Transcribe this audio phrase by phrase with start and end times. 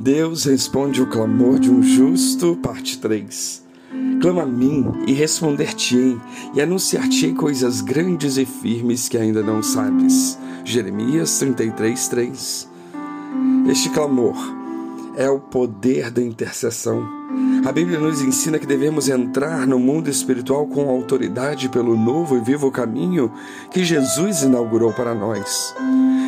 [0.00, 3.64] Deus responde o clamor de um justo, parte 3.
[4.20, 6.16] Clama a mim e responder-te-ei,
[6.54, 10.38] e anunciar-te-ei coisas grandes e firmes que ainda não sabes.
[10.64, 12.68] Jeremias 33, 3.
[13.68, 14.36] Este clamor
[15.16, 17.04] é o poder da intercessão.
[17.66, 22.40] A Bíblia nos ensina que devemos entrar no mundo espiritual com autoridade pelo novo e
[22.40, 23.32] vivo caminho
[23.72, 25.74] que Jesus inaugurou para nós.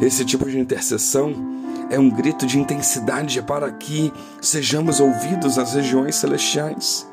[0.00, 6.16] Esse tipo de intercessão é um grito de intensidade para que sejamos ouvidos nas regiões
[6.16, 7.06] celestiais.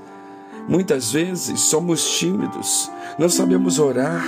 [0.68, 4.24] Muitas vezes somos tímidos, não sabemos orar,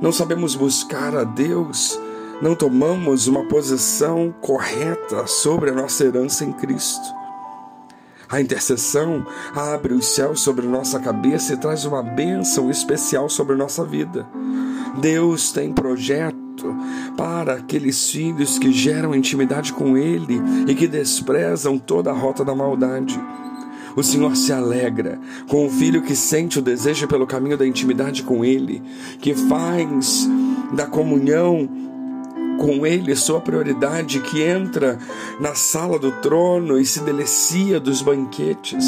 [0.00, 1.98] não sabemos buscar a Deus,
[2.40, 7.22] não tomamos uma posição correta sobre a nossa herança em Cristo.
[8.28, 13.84] A intercessão abre os céus sobre nossa cabeça e traz uma bênção especial sobre nossa
[13.84, 14.26] vida.
[14.98, 15.72] Deus tem
[16.62, 22.44] projeto para aqueles filhos que geram intimidade com Ele e que desprezam toda a rota
[22.44, 23.20] da maldade.
[23.94, 28.22] O Senhor se alegra com o filho que sente o desejo pelo caminho da intimidade
[28.22, 28.82] com Ele,
[29.20, 30.28] que faz
[30.72, 31.68] da comunhão
[32.58, 34.98] com Ele sua prioridade, que entra
[35.38, 38.86] na sala do trono e se delicia dos banquetes.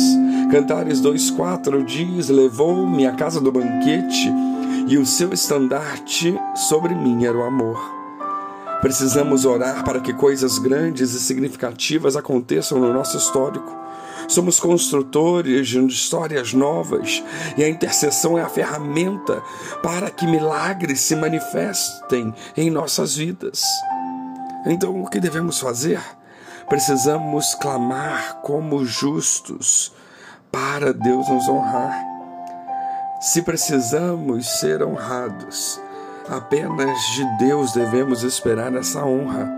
[0.50, 4.32] Cantares 2,4 diz: Levou-me à casa do banquete
[4.86, 7.78] e o seu estandarte sobre mim era o amor.
[8.80, 13.74] Precisamos orar para que coisas grandes e significativas aconteçam no nosso histórico.
[14.28, 17.22] Somos construtores de histórias novas
[17.56, 19.42] e a intercessão é a ferramenta
[19.82, 23.62] para que milagres se manifestem em nossas vidas.
[24.66, 26.00] Então, o que devemos fazer?
[26.68, 29.92] Precisamos clamar como justos
[30.50, 32.13] para Deus nos honrar.
[33.24, 35.80] Se precisamos ser honrados,
[36.28, 39.50] apenas de Deus devemos esperar essa honra.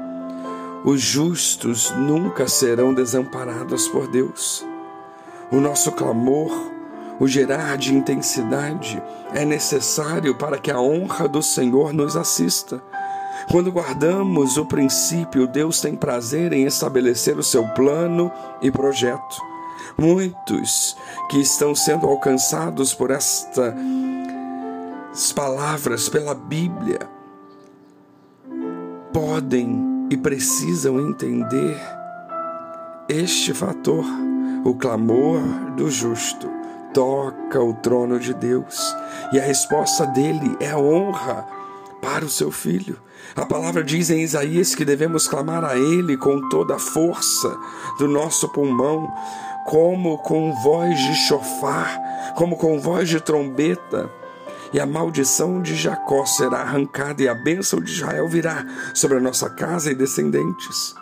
[0.85, 4.65] Os justos nunca serão desamparados por Deus.
[5.51, 6.53] O nosso clamor,
[7.19, 9.03] o gerar de intensidade,
[9.35, 12.81] é necessário para que a honra do Senhor nos assista.
[13.51, 18.31] Quando guardamos o princípio, Deus tem prazer em estabelecer o seu plano
[18.63, 19.56] e projeto.
[19.97, 20.97] Muitos
[21.29, 23.75] que estão sendo alcançados por estas
[25.35, 27.01] palavras, pela Bíblia,
[29.13, 31.81] podem e precisam entender
[33.09, 34.05] este fator.
[34.65, 35.41] O clamor
[35.77, 36.51] do justo
[36.93, 38.95] toca o trono de Deus
[39.33, 41.47] e a resposta dele é honra
[42.07, 42.97] para o seu filho.
[43.35, 47.59] A palavra diz em Isaías que devemos clamar a Ele com toda a força
[47.99, 49.13] do nosso pulmão,
[49.67, 52.01] como com voz de chofar,
[52.37, 54.09] como com voz de trombeta.
[54.73, 58.65] E a maldição de Jacó será arrancada, e a bênção de Israel virá
[58.95, 60.95] sobre a nossa casa e descendentes.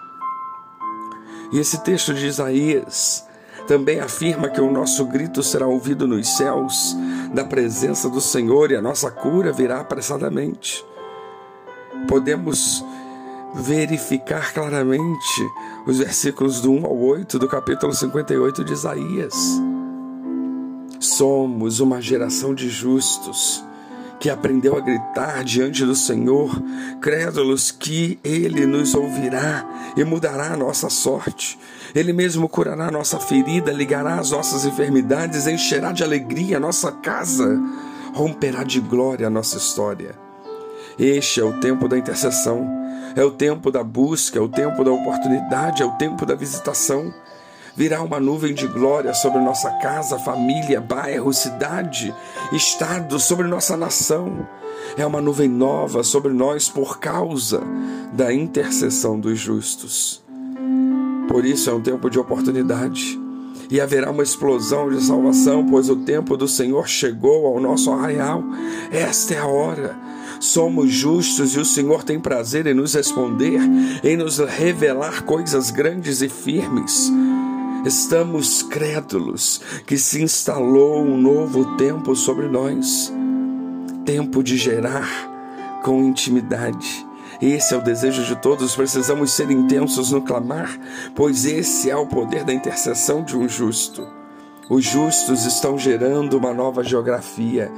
[1.53, 3.22] E esse texto de Isaías
[3.69, 6.97] também afirma que o nosso grito será ouvido nos céus,
[7.34, 10.84] da presença do Senhor, e a nossa cura virá apressadamente.
[12.09, 12.84] Podemos
[13.54, 15.50] verificar claramente
[15.87, 19.34] os versículos do 1 ao 8 do capítulo 58 de Isaías.
[20.98, 23.64] Somos uma geração de justos
[24.19, 26.50] que aprendeu a gritar diante do Senhor,
[27.00, 31.59] crédulos que Ele nos ouvirá e mudará a nossa sorte.
[31.94, 36.91] Ele mesmo curará a nossa ferida, ligará as nossas enfermidades, encherá de alegria a nossa
[36.91, 37.60] casa,
[38.14, 40.24] romperá de glória a nossa história.
[40.99, 42.66] Este é o tempo da intercessão,
[43.16, 47.12] é o tempo da busca, é o tempo da oportunidade, é o tempo da visitação.
[47.77, 52.15] Virá uma nuvem de glória sobre nossa casa, família, bairro, cidade,
[52.53, 54.47] estado, sobre nossa nação.
[54.97, 57.61] É uma nuvem nova sobre nós por causa
[58.12, 60.22] da intercessão dos justos.
[61.26, 63.19] Por isso é um tempo de oportunidade
[63.71, 68.44] e haverá uma explosão de salvação, pois o tempo do Senhor chegou ao nosso arraial.
[68.93, 69.97] Esta é a hora.
[70.41, 73.61] Somos justos e o Senhor tem prazer em nos responder,
[74.03, 77.12] em nos revelar coisas grandes e firmes.
[77.85, 83.12] Estamos crédulos que se instalou um novo tempo sobre nós
[84.05, 87.06] tempo de gerar com intimidade
[87.41, 88.75] esse é o desejo de todos.
[88.75, 90.79] Precisamos ser intensos no clamar,
[91.14, 94.06] pois esse é o poder da intercessão de um justo.
[94.70, 97.70] Os justos estão gerando uma nova geografia.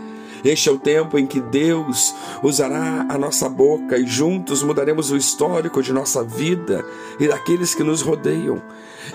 [0.45, 5.17] Este é o tempo em que Deus usará a nossa boca e juntos mudaremos o
[5.17, 6.85] histórico de nossa vida
[7.19, 8.63] e daqueles que nos rodeiam.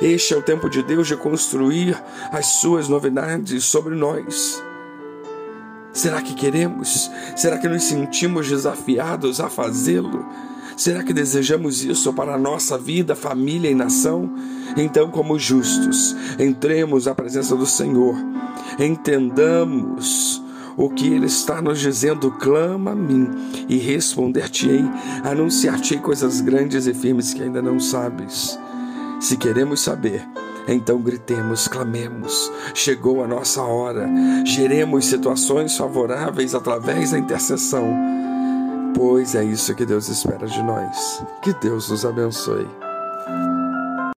[0.01, 2.01] Este é o tempo de Deus de construir
[2.31, 4.62] as suas novidades sobre nós.
[5.94, 7.12] Será que queremos?
[7.35, 10.25] Será que nos sentimos desafiados a fazê-lo?
[10.77, 14.33] Será que desejamos isso para a nossa vida, família e nação?
[14.77, 18.15] Então, como justos, entremos à presença do Senhor,
[18.79, 20.40] entendamos
[20.81, 23.30] o que Ele está nos dizendo, clama a mim
[23.69, 24.83] e responder-te-ei,
[25.24, 28.60] anunciar-te-ei coisas grandes e firmes que ainda não sabes.
[29.19, 30.28] Se queremos saber,
[30.68, 32.51] então gritemos, clamemos.
[32.74, 34.10] Chegou a nossa hora.
[34.44, 37.88] Geremos situações favoráveis através da intercessão.
[38.95, 41.24] Pois é isso que Deus espera de nós.
[41.44, 42.68] Que Deus nos abençoe.